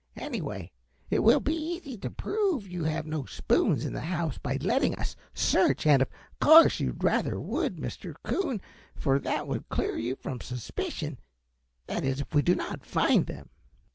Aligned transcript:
Anyway, 0.17 0.71
it 1.11 1.19
will 1.21 1.39
be 1.39 1.53
easy 1.53 1.95
to 1.95 2.09
prove 2.09 2.67
you 2.67 2.85
have 2.85 3.05
no 3.05 3.23
spoons 3.25 3.85
in 3.85 3.93
the 3.93 4.01
house 4.01 4.39
by 4.39 4.55
letting 4.59 4.95
us 4.95 5.15
search, 5.31 5.85
and 5.85 6.01
of 6.01 6.07
course 6.39 6.79
you 6.79 6.95
rather 6.97 7.39
would, 7.39 7.75
Mr. 7.77 8.15
Coon, 8.23 8.59
for 8.95 9.19
that 9.19 9.45
will 9.45 9.61
clear 9.69 9.99
you 9.99 10.15
from 10.15 10.41
suspicion; 10.41 11.19
that 11.85 12.03
is, 12.03 12.19
if 12.19 12.33
we 12.33 12.41
do 12.41 12.55
not 12.55 12.83
find 12.83 13.27
them." 13.27 13.49